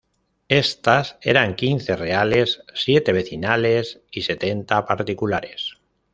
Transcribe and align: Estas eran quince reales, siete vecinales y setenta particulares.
Estas 0.49 1.19
eran 1.21 1.53
quince 1.53 1.95
reales, 1.95 2.63
siete 2.73 3.11
vecinales 3.11 4.01
y 4.09 4.23
setenta 4.23 4.83
particulares. 4.83 5.77